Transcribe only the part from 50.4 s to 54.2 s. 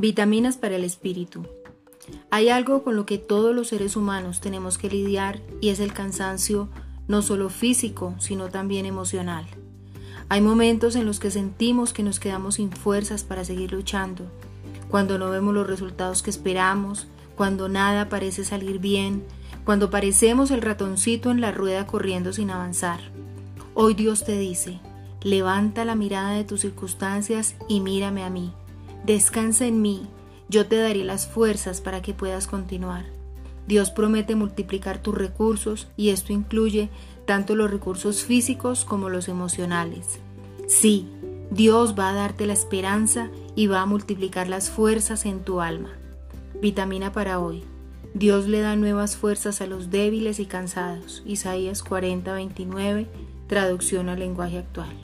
y cansados. Isaías 40:29, traducción al